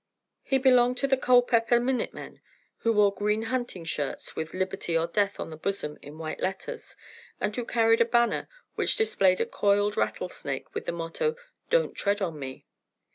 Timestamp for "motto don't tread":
10.91-12.19